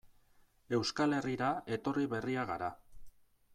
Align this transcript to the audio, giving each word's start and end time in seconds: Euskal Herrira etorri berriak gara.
Euskal 0.77 1.13
Herrira 1.17 1.51
etorri 1.77 2.09
berriak 2.17 2.53
gara. 2.55 2.73